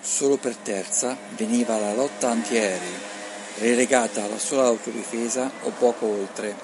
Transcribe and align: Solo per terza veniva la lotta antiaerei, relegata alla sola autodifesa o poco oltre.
Solo 0.00 0.36
per 0.36 0.56
terza 0.56 1.16
veniva 1.36 1.78
la 1.78 1.94
lotta 1.94 2.28
antiaerei, 2.30 2.98
relegata 3.58 4.24
alla 4.24 4.36
sola 4.36 4.66
autodifesa 4.66 5.48
o 5.62 5.70
poco 5.70 6.06
oltre. 6.06 6.56